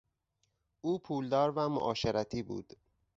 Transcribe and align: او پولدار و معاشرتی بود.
او 0.81 0.99
پولدار 0.99 1.51
و 1.57 1.69
معاشرتی 1.69 2.43
بود. 2.43 2.73